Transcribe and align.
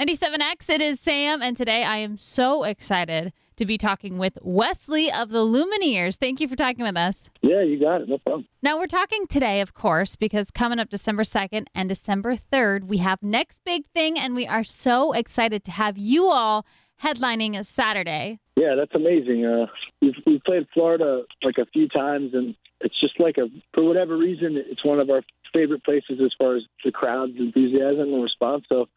97X, 0.00 0.70
it 0.70 0.80
is 0.80 0.98
Sam, 0.98 1.42
and 1.42 1.54
today 1.54 1.84
I 1.84 1.98
am 1.98 2.16
so 2.16 2.64
excited 2.64 3.34
to 3.56 3.66
be 3.66 3.76
talking 3.76 4.16
with 4.16 4.38
Wesley 4.40 5.12
of 5.12 5.28
the 5.28 5.40
Lumineers. 5.40 6.14
Thank 6.14 6.40
you 6.40 6.48
for 6.48 6.56
talking 6.56 6.86
with 6.86 6.96
us. 6.96 7.28
Yeah, 7.42 7.60
you 7.60 7.78
got 7.78 8.00
it. 8.00 8.08
No 8.08 8.16
problem. 8.16 8.46
Now, 8.62 8.78
we're 8.78 8.86
talking 8.86 9.26
today, 9.26 9.60
of 9.60 9.74
course, 9.74 10.16
because 10.16 10.50
coming 10.50 10.78
up 10.78 10.88
December 10.88 11.22
2nd 11.22 11.66
and 11.74 11.86
December 11.86 12.36
3rd, 12.36 12.84
we 12.84 12.96
have 12.96 13.22
Next 13.22 13.58
Big 13.66 13.84
Thing, 13.94 14.18
and 14.18 14.34
we 14.34 14.46
are 14.46 14.64
so 14.64 15.12
excited 15.12 15.64
to 15.64 15.70
have 15.70 15.98
you 15.98 16.28
all 16.28 16.64
headlining 17.02 17.58
a 17.58 17.62
Saturday. 17.62 18.38
Yeah, 18.56 18.76
that's 18.76 18.94
amazing. 18.94 19.44
Uh, 19.44 19.66
we've, 20.00 20.14
we've 20.24 20.44
played 20.44 20.66
Florida 20.72 21.24
like 21.42 21.58
a 21.60 21.66
few 21.74 21.88
times, 21.88 22.32
and 22.32 22.54
it's 22.80 22.98
just 23.02 23.20
like 23.20 23.36
a, 23.36 23.48
for 23.74 23.84
whatever 23.84 24.16
reason, 24.16 24.56
it's 24.56 24.82
one 24.82 24.98
of 24.98 25.10
our 25.10 25.20
favorite 25.54 25.84
places 25.84 26.22
as 26.24 26.32
far 26.40 26.56
as 26.56 26.62
the 26.86 26.90
crowd's 26.90 27.36
enthusiasm 27.38 28.14
and 28.14 28.22
response. 28.22 28.64
So 28.72 28.88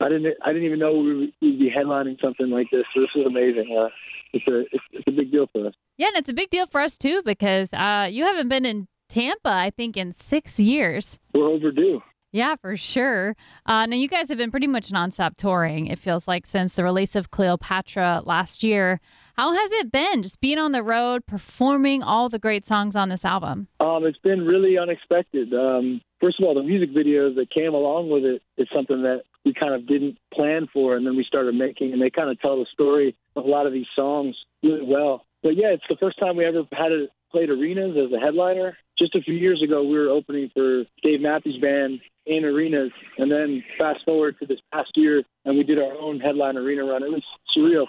I 0.00 0.08
didn't 0.08 0.34
I 0.42 0.48
didn't 0.48 0.64
even 0.64 0.78
know 0.78 0.92
we 0.92 1.16
would 1.16 1.32
be 1.40 1.72
headlining 1.76 2.22
something 2.22 2.50
like 2.50 2.68
this. 2.70 2.84
So 2.94 3.00
this 3.00 3.10
is 3.16 3.26
amazing. 3.26 3.76
Uh, 3.78 3.88
it's 4.32 4.44
a 4.48 4.60
it's, 4.60 4.84
it's, 4.92 5.08
a 5.08 5.12
big 5.12 5.32
deal 5.32 5.48
for 5.52 5.66
us. 5.66 5.74
Yeah, 5.96 6.08
and 6.08 6.16
it's 6.16 6.28
a 6.28 6.34
big 6.34 6.50
deal 6.50 6.66
for 6.66 6.80
us 6.80 6.98
too 6.98 7.22
because 7.24 7.68
uh, 7.72 8.08
you 8.10 8.24
haven't 8.24 8.48
been 8.48 8.64
in 8.64 8.88
Tampa, 9.08 9.50
I 9.50 9.70
think, 9.70 9.96
in 9.96 10.12
six 10.12 10.60
years. 10.60 11.18
We're 11.34 11.48
overdue. 11.48 12.02
Yeah, 12.30 12.56
for 12.56 12.76
sure. 12.76 13.34
Uh, 13.64 13.86
now, 13.86 13.96
you 13.96 14.06
guys 14.06 14.28
have 14.28 14.36
been 14.36 14.50
pretty 14.50 14.66
much 14.66 14.90
nonstop 14.90 15.36
touring, 15.36 15.86
it 15.86 15.98
feels 15.98 16.28
like, 16.28 16.44
since 16.44 16.74
the 16.74 16.84
release 16.84 17.16
of 17.16 17.30
Cleopatra 17.30 18.22
last 18.26 18.62
year. 18.62 19.00
How 19.34 19.52
has 19.52 19.70
it 19.72 19.90
been 19.90 20.22
just 20.22 20.40
being 20.40 20.58
on 20.58 20.72
the 20.72 20.82
road, 20.82 21.24
performing 21.24 22.02
all 22.02 22.28
the 22.28 22.38
great 22.38 22.66
songs 22.66 22.96
on 22.96 23.08
this 23.08 23.24
album? 23.24 23.68
Um, 23.80 24.04
it's 24.04 24.18
been 24.18 24.44
really 24.44 24.76
unexpected. 24.76 25.54
Um, 25.54 26.02
first 26.20 26.38
of 26.38 26.46
all, 26.46 26.54
the 26.54 26.62
music 26.62 26.90
videos 26.94 27.34
that 27.36 27.48
came 27.50 27.72
along 27.72 28.10
with 28.10 28.24
it 28.24 28.42
is 28.58 28.68
something 28.74 29.02
that 29.02 29.22
we 29.48 29.54
kind 29.54 29.74
of 29.74 29.86
didn't 29.86 30.18
plan 30.34 30.68
for, 30.70 30.94
and 30.94 31.06
then 31.06 31.16
we 31.16 31.24
started 31.24 31.54
making, 31.54 31.94
and 31.94 32.02
they 32.02 32.10
kind 32.10 32.28
of 32.28 32.38
tell 32.40 32.58
the 32.58 32.66
story 32.70 33.16
of 33.34 33.46
a 33.46 33.48
lot 33.48 33.66
of 33.66 33.72
these 33.72 33.86
songs 33.98 34.36
really 34.62 34.84
well. 34.84 35.24
But 35.42 35.56
yeah, 35.56 35.68
it's 35.68 35.84
the 35.88 35.96
first 35.96 36.18
time 36.18 36.36
we 36.36 36.44
ever 36.44 36.64
had 36.70 36.92
it 36.92 37.08
played 37.32 37.48
arenas 37.48 37.96
as 37.96 38.12
a 38.12 38.20
headliner. 38.20 38.76
Just 38.98 39.14
a 39.14 39.22
few 39.22 39.34
years 39.34 39.62
ago, 39.62 39.82
we 39.82 39.98
were 39.98 40.10
opening 40.10 40.50
for 40.54 40.84
Dave 41.02 41.22
Matthews 41.22 41.58
Band 41.62 42.00
in 42.26 42.44
arenas, 42.44 42.90
and 43.16 43.32
then 43.32 43.64
fast 43.80 44.00
forward 44.04 44.36
to 44.40 44.46
this 44.46 44.58
past 44.70 44.90
year, 44.96 45.22
and 45.46 45.56
we 45.56 45.64
did 45.64 45.80
our 45.80 45.96
own 45.98 46.20
headline 46.20 46.58
arena 46.58 46.84
run. 46.84 47.02
It 47.02 47.10
was 47.10 47.24
surreal. 47.56 47.86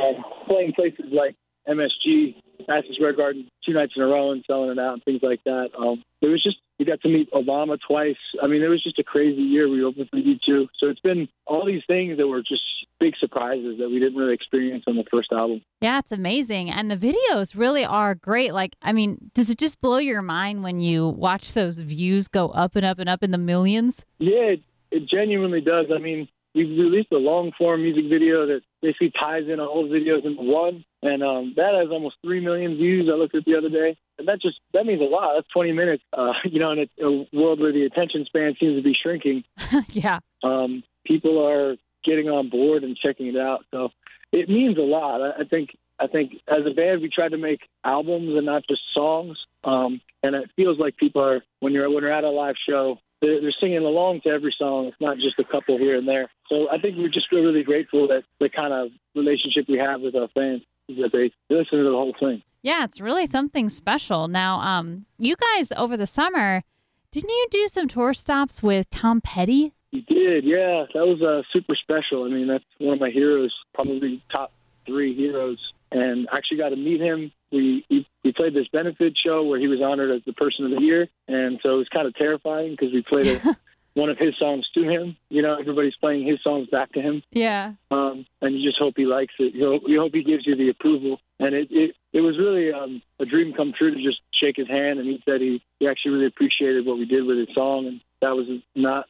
Um, 0.00 0.24
playing 0.48 0.72
places 0.72 1.04
like 1.12 1.36
MSG, 1.68 2.36
Madison 2.66 2.94
Square 2.94 3.14
Garden, 3.14 3.48
two 3.66 3.74
nights 3.74 3.92
in 3.94 4.02
a 4.02 4.06
row 4.06 4.30
and 4.30 4.42
selling 4.46 4.70
it 4.70 4.78
out 4.78 4.94
and 4.94 5.04
things 5.04 5.20
like 5.22 5.44
that. 5.44 5.70
Um, 5.78 6.02
it 6.22 6.28
was 6.28 6.42
just 6.42 6.56
we 6.78 6.84
got 6.84 7.00
to 7.02 7.08
meet 7.08 7.30
Obama 7.32 7.78
twice. 7.86 8.16
I 8.42 8.46
mean, 8.46 8.62
it 8.62 8.68
was 8.68 8.82
just 8.82 8.98
a 8.98 9.04
crazy 9.04 9.42
year. 9.42 9.68
We 9.68 9.84
opened 9.84 10.08
for 10.10 10.16
U2, 10.16 10.68
so 10.78 10.88
it's 10.88 11.00
been 11.00 11.28
all 11.46 11.64
these 11.64 11.82
things 11.88 12.16
that 12.18 12.26
were 12.26 12.40
just 12.40 12.62
big 12.98 13.14
surprises 13.18 13.78
that 13.78 13.88
we 13.88 13.98
didn't 13.98 14.16
really 14.16 14.34
experience 14.34 14.84
on 14.86 14.96
the 14.96 15.04
first 15.10 15.32
album. 15.32 15.62
Yeah, 15.80 15.98
it's 15.98 16.12
amazing, 16.12 16.70
and 16.70 16.90
the 16.90 16.96
videos 16.96 17.56
really 17.56 17.84
are 17.84 18.14
great. 18.14 18.52
Like, 18.52 18.76
I 18.82 18.92
mean, 18.92 19.30
does 19.34 19.50
it 19.50 19.58
just 19.58 19.80
blow 19.80 19.98
your 19.98 20.22
mind 20.22 20.62
when 20.62 20.80
you 20.80 21.08
watch 21.08 21.52
those 21.52 21.78
views 21.78 22.28
go 22.28 22.48
up 22.48 22.76
and 22.76 22.84
up 22.84 22.98
and 22.98 23.08
up 23.08 23.22
in 23.22 23.30
the 23.30 23.38
millions? 23.38 24.04
Yeah, 24.18 24.54
it, 24.54 24.60
it 24.90 25.08
genuinely 25.08 25.60
does. 25.60 25.86
I 25.94 25.98
mean, 25.98 26.28
we 26.54 26.64
released 26.64 27.12
a 27.12 27.18
long 27.18 27.52
form 27.56 27.82
music 27.82 28.04
video 28.10 28.46
that 28.46 28.62
basically 28.80 29.12
ties 29.20 29.44
in 29.48 29.60
all 29.60 29.88
the 29.88 29.94
videos 29.94 30.24
into 30.24 30.42
one, 30.42 30.84
and 31.02 31.22
um, 31.22 31.54
that 31.56 31.74
has 31.74 31.90
almost 31.90 32.16
three 32.22 32.40
million 32.40 32.76
views. 32.76 33.10
I 33.10 33.16
looked 33.16 33.34
at 33.34 33.44
the 33.44 33.56
other 33.56 33.70
day, 33.70 33.96
and 34.18 34.28
that 34.28 34.40
just 34.40 34.58
that 34.72 34.86
means 34.86 35.00
a 35.00 35.04
lot. 35.04 35.34
That's 35.34 35.48
20 35.48 35.72
minutes, 35.72 36.02
uh, 36.12 36.32
you 36.44 36.60
know, 36.60 36.72
in 36.72 36.78
a, 36.80 37.06
a, 37.06 37.26
world 37.32 37.60
where 37.60 37.72
the 37.72 37.84
attention 37.84 38.24
span 38.26 38.54
seems 38.60 38.76
to 38.76 38.82
be 38.82 38.94
shrinking. 38.94 39.44
yeah, 39.90 40.18
um, 40.42 40.82
people 41.04 41.46
are 41.46 41.76
getting 42.04 42.28
on 42.28 42.50
board 42.50 42.84
and 42.84 42.96
checking 42.96 43.28
it 43.28 43.36
out, 43.36 43.64
so 43.70 43.90
it 44.30 44.48
means 44.48 44.76
a 44.76 44.82
lot. 44.82 45.22
I, 45.22 45.42
I 45.42 45.44
think 45.44 45.70
I 45.98 46.06
think 46.06 46.32
as 46.48 46.66
a 46.66 46.74
band 46.74 47.00
we 47.00 47.08
try 47.08 47.28
to 47.28 47.38
make 47.38 47.60
albums 47.84 48.36
and 48.36 48.46
not 48.46 48.64
just 48.68 48.82
songs. 48.94 49.38
Um, 49.64 50.00
and 50.22 50.34
it 50.34 50.50
feels 50.56 50.78
like 50.78 50.96
people 50.96 51.24
are 51.24 51.42
when 51.60 51.72
you're 51.72 51.88
when 51.90 52.02
you're 52.02 52.12
at 52.12 52.24
a 52.24 52.30
live 52.30 52.56
show, 52.68 52.98
they're, 53.22 53.40
they're 53.40 53.54
singing 53.58 53.78
along 53.78 54.20
to 54.22 54.30
every 54.30 54.54
song. 54.58 54.86
It's 54.86 55.00
not 55.00 55.16
just 55.16 55.38
a 55.38 55.44
couple 55.44 55.78
here 55.78 55.96
and 55.96 56.06
there. 56.06 56.28
So 56.48 56.68
I 56.70 56.78
think 56.78 56.98
we 56.98 57.08
just 57.08 57.30
feel 57.30 57.40
really 57.40 57.62
grateful 57.62 58.08
that 58.08 58.24
the 58.38 58.50
kind 58.50 58.74
of 58.74 58.90
relationship 59.14 59.66
we 59.68 59.78
have 59.78 60.02
with 60.02 60.14
our 60.14 60.28
fans 60.34 60.62
is 60.88 60.98
that 60.98 61.12
they 61.12 61.32
listen 61.48 61.78
to 61.78 61.84
the 61.84 61.90
whole 61.90 62.14
thing. 62.18 62.42
Yeah, 62.62 62.84
it's 62.84 63.00
really 63.00 63.26
something 63.26 63.68
special. 63.68 64.28
Now, 64.28 64.60
um, 64.60 65.06
you 65.18 65.36
guys 65.36 65.72
over 65.76 65.96
the 65.96 66.06
summer, 66.06 66.62
didn't 67.10 67.30
you 67.30 67.46
do 67.50 67.68
some 67.68 67.88
tour 67.88 68.12
stops 68.12 68.62
with 68.62 68.90
Tom 68.90 69.20
Petty? 69.20 69.72
We 69.92 70.02
did, 70.02 70.44
yeah. 70.44 70.86
That 70.94 71.06
was 71.06 71.20
uh, 71.22 71.42
super 71.52 71.76
special. 71.76 72.24
I 72.24 72.28
mean, 72.28 72.48
that's 72.48 72.64
one 72.78 72.94
of 72.94 73.00
my 73.00 73.10
heroes, 73.10 73.54
probably 73.74 74.22
top 74.34 74.52
three 74.86 75.14
heroes. 75.14 75.58
And 75.92 76.26
actually 76.32 76.56
got 76.56 76.70
to 76.70 76.76
meet 76.76 77.00
him. 77.00 77.32
We, 77.50 77.84
we 77.90 78.06
we 78.24 78.32
played 78.32 78.54
this 78.54 78.68
benefit 78.68 79.14
show 79.22 79.44
where 79.44 79.60
he 79.60 79.68
was 79.68 79.80
honored 79.82 80.10
as 80.10 80.22
the 80.24 80.32
person 80.32 80.64
of 80.64 80.70
the 80.70 80.80
year, 80.80 81.08
and 81.28 81.60
so 81.64 81.74
it 81.74 81.76
was 81.76 81.88
kind 81.94 82.06
of 82.06 82.14
terrifying 82.14 82.70
because 82.70 82.92
we 82.92 83.02
played 83.02 83.26
a, 83.26 83.56
one 83.94 84.08
of 84.08 84.18
his 84.18 84.34
songs 84.38 84.66
to 84.74 84.82
him. 84.84 85.16
You 85.28 85.42
know, 85.42 85.56
everybody's 85.58 85.96
playing 85.96 86.26
his 86.26 86.40
songs 86.42 86.68
back 86.68 86.92
to 86.92 87.00
him. 87.00 87.22
Yeah. 87.30 87.74
Um, 87.90 88.26
and 88.40 88.54
you 88.58 88.68
just 88.68 88.80
hope 88.80 88.94
he 88.96 89.04
likes 89.04 89.34
it. 89.38 89.54
You 89.54 89.66
hope, 89.66 89.82
you 89.86 90.00
hope 90.00 90.14
he 90.14 90.22
gives 90.22 90.46
you 90.46 90.56
the 90.56 90.70
approval. 90.70 91.20
And 91.38 91.54
it 91.54 91.68
it, 91.70 91.96
it 92.12 92.20
was 92.20 92.38
really 92.38 92.72
um, 92.72 93.02
a 93.18 93.26
dream 93.26 93.52
come 93.52 93.72
true 93.76 93.94
to 93.94 94.02
just 94.02 94.20
shake 94.32 94.56
his 94.56 94.68
hand. 94.68 94.98
And 94.98 95.08
he 95.08 95.22
said 95.28 95.40
he, 95.40 95.62
he 95.78 95.88
actually 95.88 96.12
really 96.12 96.26
appreciated 96.26 96.86
what 96.86 96.98
we 96.98 97.04
did 97.04 97.24
with 97.24 97.38
his 97.38 97.54
song, 97.54 97.86
and 97.86 98.00
that 98.20 98.36
was 98.36 98.46
not. 98.74 99.06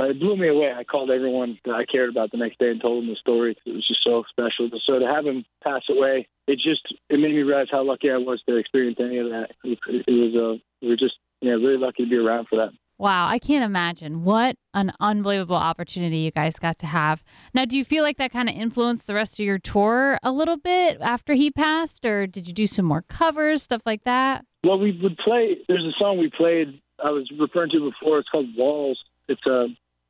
Uh, 0.00 0.06
it 0.06 0.20
blew 0.20 0.36
me 0.36 0.48
away. 0.48 0.72
I 0.74 0.84
called 0.84 1.10
everyone 1.10 1.58
that 1.64 1.74
I 1.74 1.84
cared 1.84 2.08
about 2.08 2.30
the 2.30 2.38
next 2.38 2.58
day 2.58 2.70
and 2.70 2.80
told 2.80 3.02
them 3.02 3.10
the 3.10 3.16
story. 3.16 3.56
It 3.66 3.72
was 3.72 3.86
just 3.86 4.02
so 4.04 4.24
special. 4.30 4.70
So 4.86 4.98
to 4.98 5.06
have 5.06 5.26
him 5.26 5.44
pass 5.62 5.82
away, 5.90 6.26
it 6.46 6.56
just 6.56 6.94
it 7.10 7.20
made 7.20 7.34
me 7.34 7.42
realize 7.42 7.68
how 7.70 7.84
lucky 7.84 8.10
I 8.10 8.16
was 8.16 8.42
to 8.48 8.56
experience 8.56 8.98
any 9.00 9.18
of 9.18 9.28
that. 9.28 9.50
It, 9.64 9.78
it, 10.06 10.34
was 10.34 10.42
uh, 10.42 10.62
we 10.80 10.88
were 10.88 10.96
just 10.96 11.16
yeah 11.40 11.52
really 11.52 11.76
lucky 11.76 12.04
to 12.04 12.10
be 12.10 12.16
around 12.16 12.48
for 12.48 12.56
that. 12.56 12.70
Wow, 12.98 13.26
I 13.28 13.38
can't 13.38 13.64
imagine 13.64 14.22
what 14.22 14.56
an 14.74 14.92
unbelievable 15.00 15.56
opportunity 15.56 16.18
you 16.18 16.30
guys 16.30 16.58
got 16.58 16.78
to 16.78 16.86
have. 16.86 17.24
Now, 17.52 17.64
do 17.64 17.76
you 17.76 17.84
feel 17.84 18.04
like 18.04 18.16
that 18.18 18.32
kind 18.32 18.48
of 18.48 18.54
influenced 18.54 19.06
the 19.06 19.14
rest 19.14 19.40
of 19.40 19.44
your 19.44 19.58
tour 19.58 20.18
a 20.22 20.30
little 20.30 20.56
bit 20.56 20.98
after 21.00 21.34
he 21.34 21.50
passed, 21.50 22.04
or 22.04 22.26
did 22.26 22.46
you 22.46 22.54
do 22.54 22.66
some 22.66 22.84
more 22.84 23.02
covers, 23.02 23.62
stuff 23.62 23.82
like 23.84 24.04
that? 24.04 24.44
Well, 24.64 24.78
we 24.78 24.96
would 25.02 25.18
play. 25.18 25.58
There's 25.68 25.84
a 25.84 26.00
song 26.00 26.18
we 26.18 26.30
played. 26.30 26.80
I 27.04 27.10
was 27.10 27.28
referring 27.36 27.70
to 27.70 27.90
before. 27.90 28.20
It's 28.20 28.28
called 28.28 28.46
Walls. 28.56 29.02
It's 29.32 29.46
a 29.46 29.66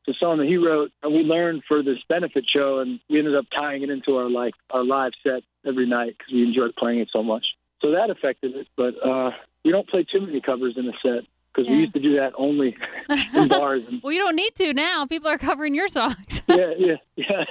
it's 0.07 0.17
a 0.17 0.25
song 0.25 0.39
that 0.39 0.47
he 0.49 0.57
wrote, 0.57 0.91
and 1.03 1.15
we 1.15 1.21
learned 1.21 1.63
for 1.69 1.83
this 1.83 1.99
benefit 2.09 2.45
show, 2.49 2.81
and 2.81 2.99
we 3.09 3.19
ended 3.19 3.37
up 3.37 3.47
tying 3.57 3.83
it 3.83 3.91
into 3.91 4.17
our 4.17 4.29
like 4.29 4.55
our 4.71 4.85
live 4.85 5.13
set 5.27 5.43
every 5.65 5.87
night 5.87 6.17
because 6.19 6.33
we 6.33 6.43
enjoyed 6.43 6.75
playing 6.77 7.01
it 7.01 7.09
so 7.13 7.23
much. 7.23 7.45
So 7.85 7.93
that 7.93 8.11
affected 8.11 8.55
it, 8.55 8.67
but 8.77 8.95
uh, 9.05 9.31
we 9.65 9.71
don't 9.71 9.89
play 9.89 10.05
too 10.05 10.21
many 10.21 10.41
covers 10.41 10.75
in 10.77 10.89
a 10.89 10.93
set 11.05 11.25
because 11.53 11.69
yeah. 11.69 11.77
we 11.77 11.81
used 11.83 11.95
to 11.95 12.01
do 12.01 12.17
that 12.19 12.33
only 12.37 12.77
in 13.35 13.49
bars. 13.49 13.83
And, 13.89 14.01
well, 14.05 14.13
you 14.13 14.21
don't 14.21 14.37
need 14.37 14.55
to 14.57 14.73
now. 14.73 15.07
People 15.07 15.29
are 15.29 15.39
covering 15.39 15.75
your 15.75 15.89
songs. 15.89 16.43
yeah, 16.49 16.73
yeah, 16.79 16.95
yeah, 17.17 17.45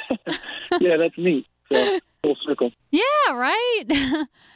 yeah. 0.79 0.97
That's 0.97 1.17
neat. 1.17 1.45
So 1.71 1.99
full 2.23 2.37
circle. 2.45 2.71
Yeah, 2.91 3.01
right. 3.29 3.83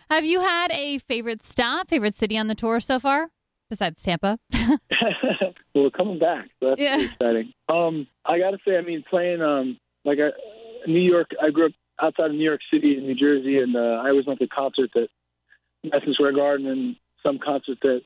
Have 0.09 0.25
you 0.25 0.41
had 0.41 0.71
a 0.71 0.99
favorite 0.99 1.43
stop, 1.43 1.89
favorite 1.89 2.15
city 2.15 2.37
on 2.37 2.47
the 2.47 2.55
tour 2.55 2.79
so 2.79 2.99
far, 2.99 3.29
besides 3.69 4.01
Tampa? 4.01 4.37
well, 4.53 5.53
we're 5.73 5.89
coming 5.89 6.19
back, 6.19 6.49
so 6.59 6.69
that's 6.69 6.81
yeah. 6.81 6.99
exciting. 7.01 7.53
Um, 7.69 8.07
I 8.25 8.39
got 8.39 8.51
to 8.51 8.57
say, 8.67 8.77
I 8.77 8.81
mean, 8.81 9.03
playing 9.09 9.41
um, 9.41 9.79
like 10.03 10.19
a, 10.19 10.31
New 10.87 11.01
York. 11.01 11.31
I 11.41 11.49
grew 11.49 11.67
up 11.67 11.71
outside 12.01 12.31
of 12.31 12.35
New 12.35 12.43
York 12.43 12.61
City 12.73 12.97
in 12.97 13.05
New 13.05 13.15
Jersey, 13.15 13.59
and 13.59 13.75
uh, 13.75 14.01
I 14.03 14.09
always 14.09 14.25
went 14.25 14.39
to 14.39 14.47
concerts 14.47 14.93
at 14.95 15.09
Madison 15.83 16.13
Square 16.13 16.33
Garden 16.33 16.67
and 16.67 16.95
some 17.25 17.39
concerts 17.39 17.81
at 17.85 18.01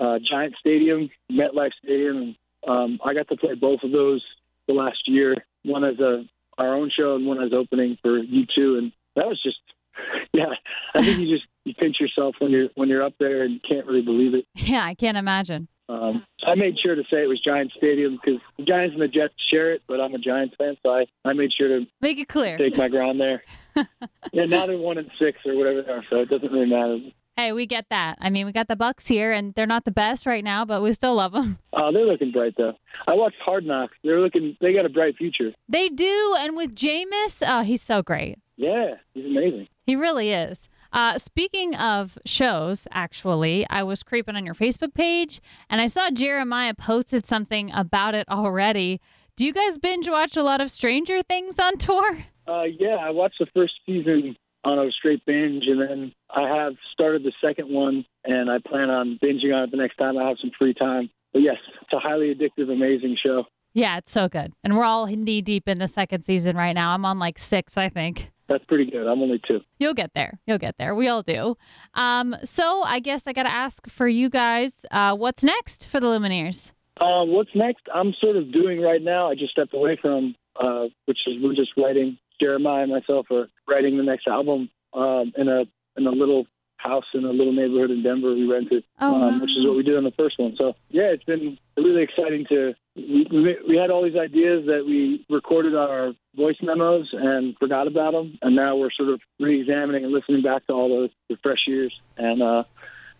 uh, 0.00 0.18
Giant 0.18 0.54
Stadium, 0.58 1.10
MetLife 1.30 1.72
Stadium. 1.82 2.16
And, 2.16 2.36
um, 2.66 3.00
I 3.04 3.14
got 3.14 3.28
to 3.28 3.36
play 3.36 3.54
both 3.54 3.80
of 3.82 3.92
those 3.92 4.24
the 4.68 4.74
last 4.74 5.00
year. 5.06 5.34
One 5.64 5.84
as 5.84 5.98
a 5.98 6.24
our 6.58 6.74
own 6.74 6.90
show 6.96 7.16
and 7.16 7.26
one 7.26 7.42
as 7.42 7.52
opening 7.52 7.96
for 8.02 8.20
U2, 8.20 8.78
and 8.78 8.92
that 9.16 9.26
was 9.26 9.40
just 9.42 9.58
yeah. 10.32 10.46
I 10.94 11.02
think 11.02 11.18
you 11.20 11.34
just 11.34 11.46
you 11.64 11.74
pinch 11.74 12.00
yourself 12.00 12.34
when 12.38 12.50
you're 12.50 12.68
when 12.74 12.88
you're 12.88 13.02
up 13.02 13.14
there 13.18 13.42
and 13.42 13.54
you 13.54 13.60
can't 13.68 13.86
really 13.86 14.02
believe 14.02 14.34
it. 14.34 14.46
Yeah, 14.54 14.84
I 14.84 14.94
can't 14.94 15.16
imagine. 15.16 15.68
Um, 15.88 16.24
I 16.46 16.54
made 16.54 16.78
sure 16.78 16.94
to 16.94 17.02
say 17.10 17.22
it 17.22 17.28
was 17.28 17.40
Giants 17.40 17.74
Stadium 17.76 18.18
because 18.22 18.40
the 18.56 18.64
Giants 18.64 18.94
and 18.94 19.02
the 19.02 19.08
Jets 19.08 19.34
share 19.50 19.72
it, 19.72 19.82
but 19.86 20.00
I'm 20.00 20.14
a 20.14 20.18
Giants 20.18 20.54
fan, 20.56 20.76
so 20.84 20.92
I, 20.92 21.04
I 21.24 21.34
made 21.34 21.50
sure 21.52 21.68
to 21.68 21.86
make 22.00 22.18
it 22.18 22.28
clear, 22.28 22.56
take 22.56 22.76
my 22.78 22.88
ground 22.88 23.20
there. 23.20 23.42
yeah, 24.32 24.46
now 24.46 24.66
they're 24.66 24.78
one 24.78 24.96
and 24.96 25.10
six 25.20 25.38
or 25.44 25.54
whatever 25.54 25.82
they 25.82 25.92
are, 25.92 26.04
so 26.08 26.20
it 26.20 26.30
doesn't 26.30 26.50
really 26.50 26.66
matter. 26.70 26.98
Hey, 27.36 27.52
we 27.52 27.66
get 27.66 27.86
that. 27.90 28.18
I 28.20 28.28
mean, 28.30 28.46
we 28.46 28.52
got 28.52 28.68
the 28.68 28.76
Bucs 28.76 29.08
here, 29.08 29.32
and 29.32 29.54
they're 29.54 29.66
not 29.66 29.84
the 29.84 29.90
best 29.90 30.26
right 30.26 30.44
now, 30.44 30.64
but 30.64 30.82
we 30.82 30.92
still 30.92 31.14
love 31.14 31.32
them. 31.32 31.58
Oh, 31.72 31.90
they're 31.90 32.06
looking 32.06 32.30
bright 32.30 32.54
though. 32.56 32.74
I 33.06 33.14
watched 33.14 33.38
Hard 33.44 33.64
Knocks. 33.64 33.94
They're 34.04 34.20
looking. 34.20 34.56
They 34.60 34.72
got 34.74 34.84
a 34.86 34.90
bright 34.90 35.16
future. 35.16 35.52
They 35.68 35.88
do, 35.88 36.36
and 36.38 36.56
with 36.56 36.74
Jameis, 36.74 37.42
oh, 37.46 37.62
he's 37.62 37.82
so 37.82 38.02
great. 38.02 38.38
Yeah, 38.56 38.94
he's 39.14 39.26
amazing. 39.26 39.68
He 39.86 39.96
really 39.96 40.32
is. 40.32 40.68
Uh, 40.92 41.18
speaking 41.18 41.74
of 41.74 42.18
shows, 42.26 42.86
actually, 42.90 43.66
I 43.70 43.82
was 43.82 44.02
creeping 44.02 44.36
on 44.36 44.44
your 44.44 44.54
Facebook 44.54 44.94
page 44.94 45.40
and 45.70 45.80
I 45.80 45.86
saw 45.86 46.10
Jeremiah 46.10 46.74
posted 46.74 47.26
something 47.26 47.70
about 47.72 48.14
it 48.14 48.28
already. 48.28 49.00
Do 49.36 49.46
you 49.46 49.54
guys 49.54 49.78
binge 49.78 50.08
watch 50.08 50.36
a 50.36 50.42
lot 50.42 50.60
of 50.60 50.70
Stranger 50.70 51.22
Things 51.22 51.58
on 51.58 51.78
tour? 51.78 52.24
Uh, 52.46 52.64
yeah, 52.64 52.96
I 52.96 53.10
watched 53.10 53.38
the 53.38 53.46
first 53.54 53.72
season 53.86 54.36
on 54.64 54.78
a 54.78 54.90
straight 54.90 55.24
binge, 55.24 55.64
and 55.66 55.80
then 55.80 56.12
I 56.30 56.46
have 56.46 56.74
started 56.92 57.24
the 57.24 57.32
second 57.44 57.72
one, 57.72 58.04
and 58.24 58.50
I 58.50 58.58
plan 58.58 58.90
on 58.90 59.18
binging 59.24 59.54
on 59.54 59.64
it 59.64 59.70
the 59.70 59.76
next 59.76 59.96
time 59.96 60.18
I 60.18 60.28
have 60.28 60.36
some 60.40 60.50
free 60.60 60.74
time. 60.74 61.10
But 61.32 61.42
yes, 61.42 61.56
it's 61.80 61.92
a 61.94 61.98
highly 61.98 62.34
addictive, 62.34 62.70
amazing 62.70 63.16
show. 63.24 63.44
Yeah, 63.74 63.96
it's 63.96 64.12
so 64.12 64.28
good. 64.28 64.52
And 64.62 64.76
we're 64.76 64.84
all 64.84 65.06
knee 65.06 65.40
deep 65.40 65.66
in 65.66 65.78
the 65.78 65.88
second 65.88 66.24
season 66.24 66.56
right 66.56 66.74
now. 66.74 66.92
I'm 66.92 67.06
on 67.06 67.18
like 67.18 67.38
six, 67.38 67.78
I 67.78 67.88
think. 67.88 68.30
That's 68.52 68.64
pretty 68.66 68.90
good. 68.90 69.06
I'm 69.06 69.22
only 69.22 69.40
two. 69.48 69.62
You'll 69.78 69.94
get 69.94 70.10
there. 70.14 70.38
You'll 70.46 70.58
get 70.58 70.76
there. 70.78 70.94
We 70.94 71.08
all 71.08 71.22
do. 71.22 71.56
Um, 71.94 72.36
so 72.44 72.82
I 72.82 73.00
guess 73.00 73.22
I 73.26 73.32
got 73.32 73.44
to 73.44 73.52
ask 73.52 73.88
for 73.88 74.06
you 74.06 74.28
guys 74.28 74.74
uh, 74.90 75.16
what's 75.16 75.42
next 75.42 75.86
for 75.86 76.00
the 76.00 76.06
Lumineers? 76.06 76.72
Uh, 77.00 77.24
what's 77.24 77.48
next? 77.54 77.84
I'm 77.94 78.12
sort 78.22 78.36
of 78.36 78.52
doing 78.52 78.82
right 78.82 79.00
now. 79.00 79.30
I 79.30 79.36
just 79.36 79.52
stepped 79.52 79.72
away 79.72 79.98
from, 80.02 80.34
uh, 80.62 80.84
which 81.06 81.16
is 81.26 81.36
we're 81.42 81.54
just 81.54 81.72
writing. 81.78 82.18
Jeremiah 82.38 82.82
and 82.82 82.92
myself 82.92 83.26
are 83.30 83.48
writing 83.66 83.96
the 83.96 84.02
next 84.02 84.28
album 84.28 84.68
um, 84.92 85.32
in 85.34 85.48
a 85.48 85.64
in 85.96 86.06
a 86.06 86.10
little 86.10 86.44
house 86.84 87.04
in 87.14 87.24
a 87.24 87.30
little 87.30 87.52
neighborhood 87.52 87.90
in 87.90 88.02
Denver 88.02 88.34
we 88.34 88.46
rented, 88.46 88.84
Oh, 89.00 89.14
um, 89.14 89.20
wow. 89.20 89.38
which 89.40 89.50
is 89.58 89.66
what 89.66 89.76
we 89.76 89.82
did 89.82 89.96
on 89.96 90.04
the 90.04 90.10
first 90.12 90.38
one. 90.38 90.56
So 90.60 90.74
yeah, 90.90 91.04
it's 91.12 91.24
been 91.24 91.58
really 91.76 92.02
exciting 92.02 92.46
to. 92.50 92.74
We, 92.94 93.56
we 93.68 93.76
had 93.76 93.90
all 93.90 94.02
these 94.04 94.16
ideas 94.18 94.66
that 94.66 94.84
we 94.84 95.24
recorded 95.30 95.74
on 95.74 95.88
our 95.88 96.12
voice 96.36 96.56
memos 96.62 97.08
and 97.12 97.56
forgot 97.58 97.86
about 97.86 98.12
them, 98.12 98.38
and 98.42 98.54
now 98.54 98.76
we're 98.76 98.90
sort 98.90 99.08
of 99.08 99.20
re-examining 99.40 100.04
and 100.04 100.12
listening 100.12 100.42
back 100.42 100.66
to 100.66 100.72
all 100.74 100.88
those 100.88 101.10
the 101.30 101.36
fresh 101.42 101.66
years, 101.66 101.94
and 102.18 102.42
uh, 102.42 102.64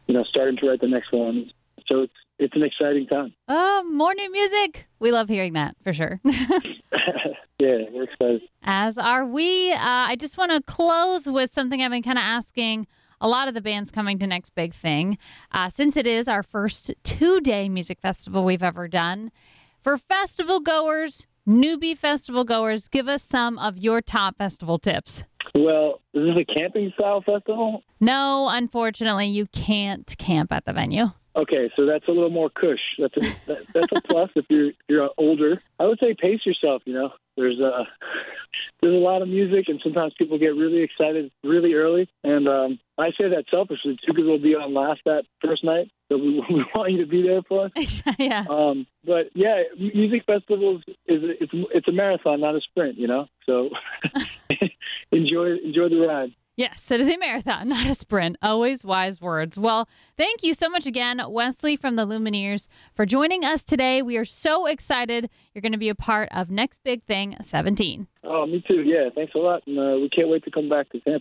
you 0.07 0.15
know, 0.15 0.25
starting 0.25 0.57
to 0.59 0.69
write 0.69 0.81
the 0.81 0.89
next 0.89 1.13
one. 1.13 1.51
So 1.91 2.03
it's 2.03 2.13
it's 2.39 2.55
an 2.57 2.65
exciting 2.65 3.07
time. 3.07 3.33
Oh, 3.49 3.85
more 3.85 4.13
new 4.15 4.31
music. 4.31 4.87
We 4.99 5.11
love 5.13 5.29
hearing 5.29 5.53
that 5.55 5.77
for 5.85 5.93
sure. 5.93 6.21
yeah, 7.59 7.77
we're 7.93 8.05
excited. 8.05 8.43
As 8.63 8.99
are 8.99 9.25
we. 9.27 9.73
Uh, 9.73 9.79
I 9.81 10.17
just 10.17 10.37
want 10.37 10.53
to 10.53 10.61
close 10.63 11.27
with 11.27 11.51
something 11.51 11.81
I've 11.83 11.91
been 11.91 12.03
kind 12.03 12.19
of 12.19 12.25
asking 12.25 12.87
a 13.23 13.29
lot 13.29 13.49
of 13.49 13.55
the 13.55 13.61
bands 13.63 13.91
coming 13.91 14.19
to 14.19 14.27
Next 14.27 14.51
Big 14.51 14.75
Thing, 14.75 15.17
uh, 15.53 15.71
since 15.71 15.97
it 15.97 16.07
is 16.07 16.27
our 16.29 16.43
first 16.43 16.93
two 17.05 17.41
day 17.41 17.69
music 17.69 18.01
festival 18.01 18.45
we've 18.45 18.63
ever 18.63 18.89
done. 18.89 19.31
For 19.83 19.97
festival 19.97 20.61
goers, 20.61 21.27
newbie 21.49 21.97
festival 21.97 22.45
goers, 22.45 22.89
give 22.89 23.09
us 23.09 23.23
some 23.23 23.59
of 23.59 23.79
your 23.79 24.03
top 24.03 24.37
festival 24.37 24.79
tips. 24.79 25.25
Well, 25.55 26.01
is 26.13 26.35
this 26.35 26.45
a 26.49 26.59
camping 26.59 26.93
style 26.99 27.23
festival? 27.23 27.83
No, 28.01 28.49
unfortunately, 28.51 29.29
you 29.29 29.47
can't 29.47 30.15
camp 30.19 30.53
at 30.53 30.65
the 30.65 30.73
venue. 30.73 31.07
Okay, 31.35 31.71
so 31.77 31.87
that's 31.87 32.07
a 32.09 32.11
little 32.11 32.31
more 32.31 32.51
cush. 32.51 32.81
That's 32.99 33.17
a 33.17 33.21
that, 33.47 33.59
that's 33.73 33.93
a 33.97 34.03
plus 34.03 34.31
if 34.37 34.45
you're 34.51 34.73
you're 34.89 35.09
older. 35.17 35.63
I 35.79 35.87
would 35.87 35.99
say 36.03 36.15
pace 36.15 36.41
yourself. 36.45 36.83
You 36.85 36.95
know, 36.95 37.11
there's 37.37 37.59
a 37.59 37.89
there's 38.83 38.95
a 38.95 38.99
lot 38.99 39.23
of 39.23 39.29
music, 39.29 39.67
and 39.69 39.81
sometimes 39.83 40.13
people 40.19 40.39
get 40.39 40.55
really 40.55 40.83
excited 40.83 41.31
really 41.43 41.73
early. 41.73 42.09
And 42.23 42.49
um, 42.49 42.79
I 42.99 43.07
say 43.19 43.31
that 43.31 43.45
selfishly 43.53 43.97
too, 44.05 44.13
because 44.13 44.25
we'll 44.25 44.39
be 44.39 44.55
on 44.55 44.75
last 44.75 45.01
that 45.07 45.25
first 45.43 45.65
night, 45.65 45.91
so 46.11 46.19
we, 46.19 46.45
we 46.51 46.65
want 46.75 46.93
you 46.93 46.99
to 46.99 47.07
be 47.07 47.23
there 47.23 47.43
for 47.43 47.67
us. 47.67 48.03
yeah. 48.19 48.45
Um, 48.51 48.87
but 49.05 49.31
yeah, 49.35 49.63
music 49.79 50.25
festivals 50.27 50.83
is 51.07 51.23
it's 51.41 51.53
it's 51.53 51.89
a 51.89 51.93
marathon, 51.93 52.41
not 52.41 52.57
a 52.57 52.61
sprint. 52.61 52.99
You 52.99 53.07
know, 53.07 53.27
so 53.47 53.71
enjoy 55.13 55.57
enjoy 55.65 55.89
the 55.89 56.07
ride. 56.07 56.35
Yes, 56.55 56.91
it 56.91 57.01
is 57.01 57.09
a 57.09 57.17
marathon, 57.17 57.69
not 57.71 57.87
a 57.87 57.95
sprint. 57.95 58.37
Always 58.43 58.85
wise 58.85 59.21
words. 59.21 59.59
Well, 59.59 59.89
thank 60.19 60.43
you 60.43 60.53
so 60.53 60.69
much 60.69 60.87
again, 60.87 61.21
Wesley 61.29 61.77
from 61.77 61.97
the 61.97 62.07
Lumineers, 62.07 62.69
for 62.95 63.07
joining 63.07 63.43
us 63.43 63.65
today. 63.65 64.03
We 64.03 64.19
are 64.19 64.27
so 64.27 64.67
excited 64.67 65.31
you're 65.55 65.63
going 65.63 65.73
to 65.73 65.79
be 65.79 65.89
a 65.89 65.95
part 65.95 66.29
of 66.31 66.51
Next 66.51 66.83
Big 66.85 67.05
Thing 67.05 67.37
17. 67.43 68.07
Oh, 68.25 68.47
me 68.47 68.63
too. 68.71 68.83
Yeah, 68.83 69.09
thanks 69.15 69.35
a 69.35 69.39
lot, 69.39 69.63
and 69.67 69.79
uh, 69.79 69.99
we 69.99 70.11
can't 70.11 70.29
wait 70.29 70.45
to 70.45 70.51
come 70.51 70.69
back 70.69 70.91
to 70.91 71.01
Tampa. 71.01 71.21